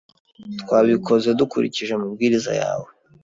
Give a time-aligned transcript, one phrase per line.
[0.61, 2.89] Twabikoze dukurikije amabwiriza yawe.